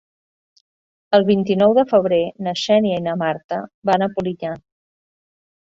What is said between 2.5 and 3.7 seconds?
Xènia i na Marta